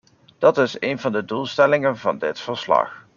[0.37, 3.07] Dat is een van de doelstellingen van dit verslag.